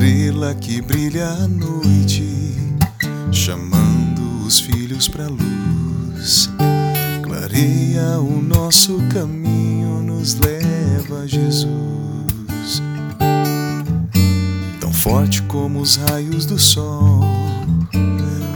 [0.00, 2.24] Estrela que brilha à noite,
[3.30, 6.48] chamando os filhos para luz.
[7.22, 11.68] Clareia o nosso caminho, nos leva a Jesus.
[14.80, 17.20] Tão forte como os raios do sol,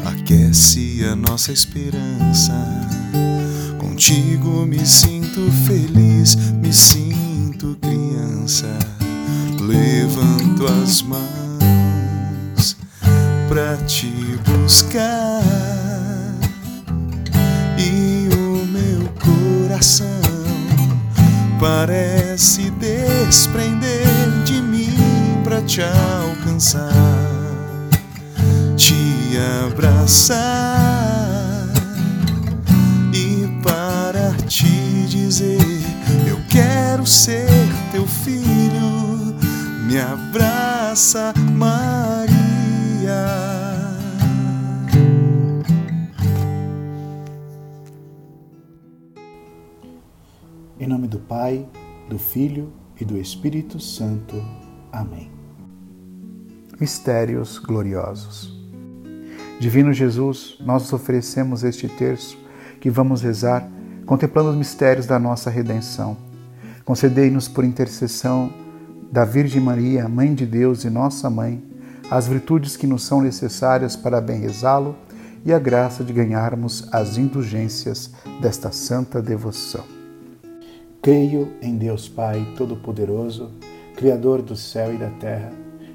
[0.07, 2.55] aquece a nossa esperança.
[3.79, 8.79] Contigo me sinto feliz, me sinto criança
[9.61, 11.34] levanto as mãos
[26.65, 26.91] alcançar,
[28.77, 29.37] te
[29.67, 30.43] abraçar
[33.13, 35.61] e para te dizer
[36.27, 37.49] eu quero ser
[37.93, 39.35] teu filho
[39.87, 42.35] me abraça, Maria.
[50.81, 51.69] Em nome do Pai,
[52.09, 54.37] do Filho e do Espírito Santo.
[54.91, 55.34] Amém.
[56.81, 58.53] Mistérios gloriosos.
[59.61, 62.37] Divino Jesus, nós oferecemos este terço
[62.81, 63.69] que vamos rezar
[64.05, 66.17] contemplando os mistérios da nossa redenção.
[66.85, 68.53] Concedei-nos por intercessão
[69.11, 71.63] da Virgem Maria, Mãe de Deus e nossa Mãe,
[72.11, 74.97] as virtudes que nos são necessárias para bem rezá-lo
[75.45, 78.11] e a graça de ganharmos as indulgências
[78.43, 79.85] desta santa devoção.
[81.01, 83.53] Creio em Deus Pai Todo-Poderoso,
[83.97, 85.53] Criador do céu e da terra,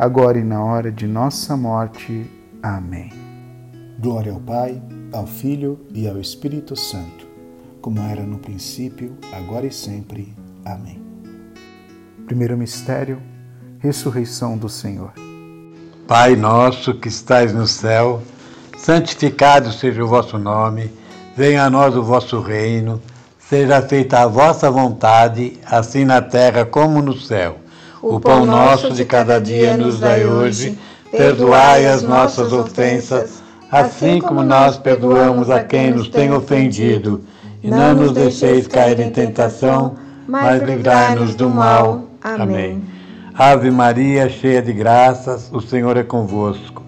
[0.00, 2.24] agora e na hora de nossa morte.
[2.62, 3.12] Amém.
[3.98, 4.80] Glória ao Pai,
[5.12, 7.26] ao Filho e ao Espírito Santo,
[7.82, 10.34] como era no princípio, agora e sempre.
[10.64, 11.02] Amém.
[12.24, 13.20] Primeiro mistério,
[13.78, 15.12] ressurreição do Senhor.
[16.08, 18.22] Pai nosso que estais no céu,
[18.78, 20.90] santificado seja o vosso nome,
[21.36, 23.02] venha a nós o vosso reino,
[23.38, 27.60] seja feita a vossa vontade, assim na terra como no céu.
[28.02, 30.78] O pão nosso de cada dia nos dai hoje,
[31.10, 37.20] perdoai as nossas ofensas, assim como nós perdoamos a quem nos tem ofendido,
[37.62, 42.04] e não nos deixeis cair em tentação, mas livrai-nos do mal.
[42.22, 42.82] Amém.
[43.34, 46.82] Ave Maria, cheia de graças, o Senhor é convosco.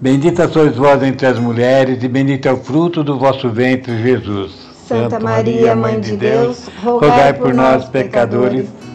[0.00, 4.52] Bendita sois vós entre as mulheres, e bendito é o fruto do vosso ventre, Jesus.
[4.86, 8.66] Santa Maria, Mãe de Deus, rogai por nós, pecadores,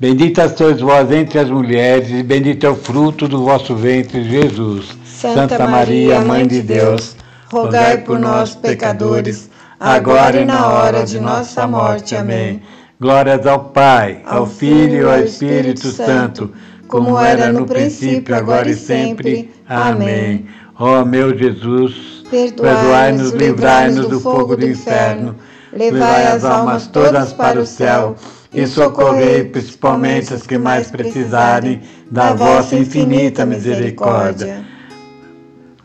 [0.00, 4.96] Bendita sois vós entre as mulheres, e bendito é o fruto do vosso ventre, Jesus.
[5.04, 7.16] Santa Maria, Mãe de Deus,
[7.50, 9.50] rogai por nós, pecadores,
[9.80, 12.14] agora e na hora de nossa morte.
[12.14, 12.62] Amém.
[13.00, 16.52] Glórias ao Pai, ao Filho e ao Espírito Santo,
[16.86, 19.50] como era no princípio, agora e sempre.
[19.68, 20.46] Amém.
[20.78, 25.34] Ó meu Jesus, perdoai-nos, livrai-nos do fogo do inferno,
[25.72, 28.14] levai as almas todas para o céu
[28.52, 34.64] e socorrei principalmente as que mais precisarem da vossa infinita misericórdia.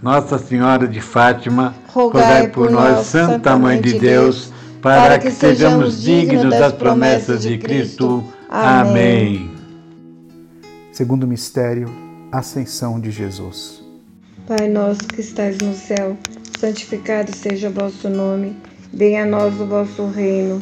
[0.02, 4.52] Nossa Senhora de Fátima, rogai por nós, Santa Mãe de Deus,
[4.82, 8.24] para que sejamos dignos das promessas de Cristo.
[8.50, 9.50] Amém.
[10.92, 11.90] Segundo mistério,
[12.32, 13.82] Ascensão de Jesus.
[14.46, 16.18] Pai nosso que estais no céu,
[16.60, 18.58] santificado seja o vosso nome,
[18.92, 20.62] venha a nós o vosso reino,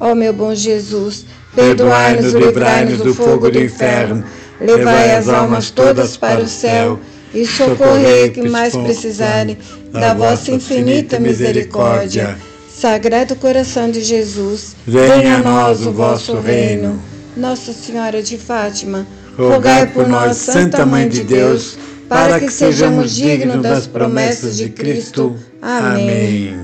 [0.00, 1.24] Ó meu bom Jesus,
[1.54, 4.24] perdoai-nos e livrai-nos do fogo do inferno,
[4.60, 6.98] levai as almas todas para o céu
[7.32, 9.58] e socorrei que mais precisarem
[9.92, 12.36] da vossa infinita misericórdia.
[12.72, 17.00] Sagrado coração de Jesus, venha a nós o vosso reino.
[17.36, 21.76] Nossa Senhora de Fátima, rogai por nós, Santa Mãe de Deus,
[22.08, 25.34] para que sejamos dignos das promessas de Cristo.
[25.62, 26.63] Amém.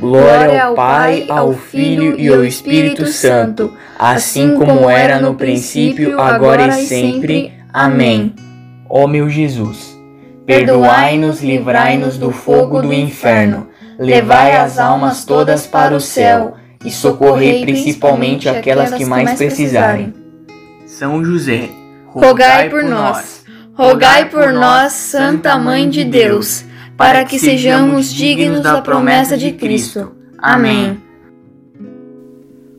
[0.00, 6.68] Glória ao Pai, ao Filho e ao Espírito Santo, assim como era no princípio, agora
[6.68, 7.52] e sempre.
[7.72, 8.34] Amém.
[8.88, 9.98] Ó meu Jesus,
[10.46, 17.62] perdoai-nos, livrai-nos do fogo do inferno, levai as almas todas para o céu e socorrei
[17.62, 20.14] principalmente aquelas que mais precisarem.
[20.86, 21.68] São José,
[22.06, 23.44] rogai por nós.
[23.74, 26.64] Rogai por nós, Santa Mãe de Deus,
[26.98, 30.10] para que sejamos dignos da promessa de Cristo.
[30.36, 31.00] Amém.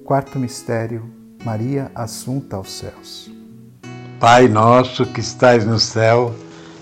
[0.04, 1.06] Quarto mistério:
[1.44, 3.32] Maria assunta aos céus.
[4.20, 6.36] Pai nosso que estais no céu,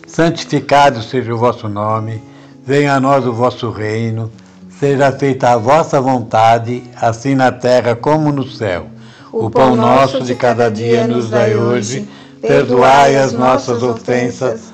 [0.08, 2.20] santificado seja o vosso nome,
[2.66, 4.32] venha a nós o vosso reino,
[4.80, 8.88] seja feita a vossa vontade, assim na terra como no céu.
[9.32, 12.10] O pão nosso de cada dia nos dai hoje
[12.42, 14.74] perdoai as nossas ofensas,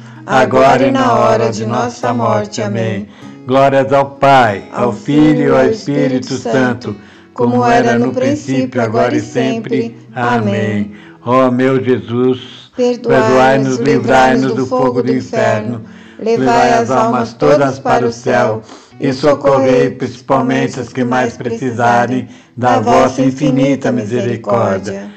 [0.31, 2.61] agora e na hora de nossa morte.
[2.61, 3.07] Amém.
[3.45, 6.95] Glórias ao Pai, ao Filho e ao Espírito Santo,
[7.33, 9.97] como era no princípio, agora e sempre.
[10.15, 10.93] Amém.
[11.25, 15.81] Ó oh, meu Jesus, perdoai-nos, livrai-nos do fogo do inferno,
[16.17, 18.61] levai as almas todas para o céu
[19.01, 25.10] e socorrei principalmente as que mais precisarem da vossa infinita misericórdia.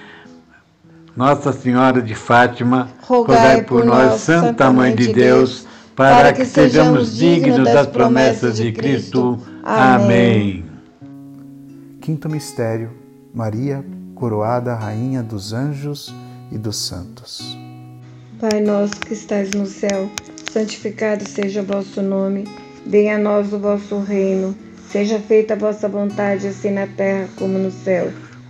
[1.16, 7.72] Nossa Senhora de Fátima, rogai por nós, Santa Mãe de Deus, para que sejamos dignos
[7.72, 9.38] das promessas de Cristo.
[9.62, 10.64] Amém.
[12.00, 12.90] Quinto mistério:
[13.33, 13.85] Maria,
[14.16, 16.12] coroada Rainha dos anjos
[16.50, 17.57] e dos santos.
[18.40, 20.11] Pai nosso que estais no céu,
[20.50, 22.44] santificado seja o vosso nome.
[22.85, 24.53] Venha a nós o vosso reino,
[24.90, 28.11] seja feita a vossa vontade, assim na terra como no céu.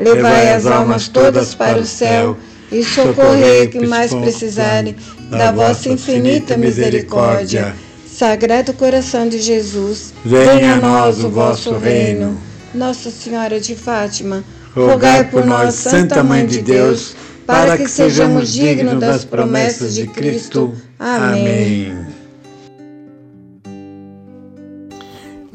[0.00, 2.36] levai as almas todas para o céu
[2.72, 4.96] e socorrei que mais precisarem
[5.30, 7.74] da vossa infinita misericórdia.
[8.06, 12.36] Sagrado coração de Jesus, venha a nós o vosso reino.
[12.74, 19.00] Nossa Senhora de Fátima, rogai por nós, Santa Mãe de Deus, para que sejamos dignos
[19.00, 20.72] das promessas de Cristo.
[20.98, 21.96] Amém.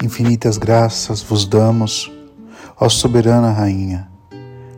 [0.04, 2.12] Infinitas graças vos damos,
[2.80, 4.08] ó soberana Rainha,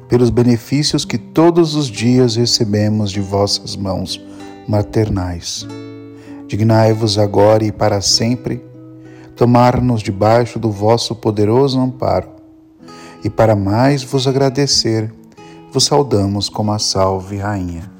[0.07, 4.21] pelos benefícios que todos os dias recebemos de vossas mãos
[4.67, 5.67] maternais
[6.47, 8.63] Dignai-vos agora e para sempre
[9.35, 12.29] tomar-nos debaixo do vosso poderoso amparo.
[13.21, 15.13] E para mais vos agradecer,
[15.73, 17.91] vos saudamos como a Salve Rainha.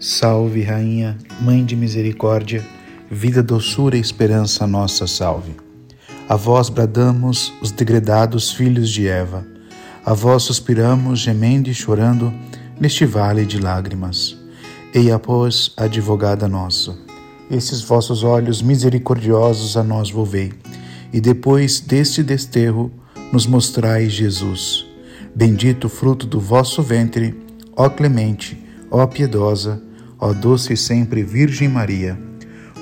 [0.00, 2.64] Salve Rainha, Mãe de Misericórdia,
[3.10, 5.54] vida, doçura e esperança nossa salve.
[6.26, 9.46] A vós bradamos os degredados filhos de Eva,
[10.04, 12.32] a vós suspiramos gemendo e chorando
[12.80, 14.36] neste vale de lágrimas.
[14.94, 16.96] Eia, pois, advogada nossa
[17.52, 20.52] esses vossos olhos misericordiosos a nós volvei,
[21.12, 22.90] e depois deste desterro
[23.30, 24.86] nos mostrai Jesus.
[25.34, 27.34] Bendito fruto do vosso ventre,
[27.76, 28.58] ó clemente,
[28.90, 29.82] ó piedosa,
[30.18, 32.18] ó doce e sempre Virgem Maria.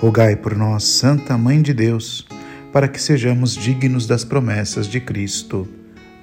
[0.00, 2.26] Rogai por nós, Santa Mãe de Deus,
[2.72, 5.66] para que sejamos dignos das promessas de Cristo.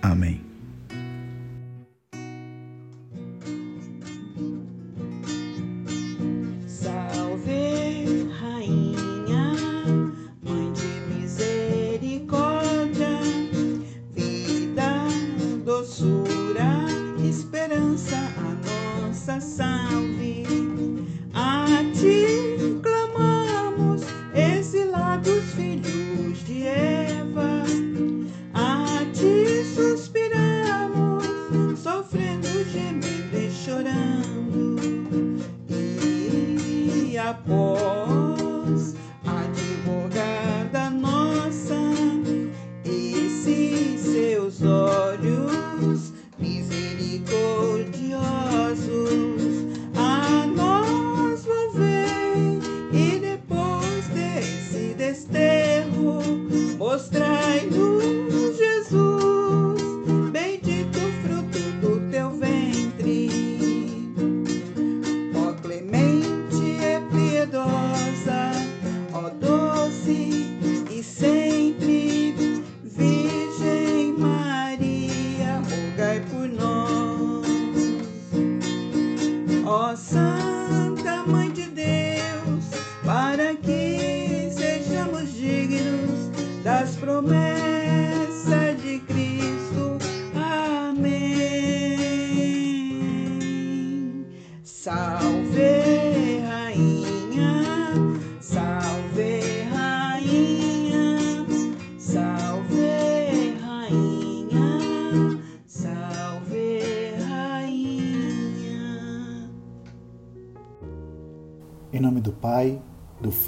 [0.02, 0.47] Amém.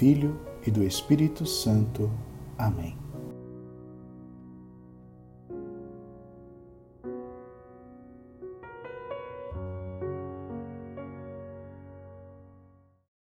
[0.00, 2.10] Filho e do Espírito Santo.
[2.56, 2.99] Amém.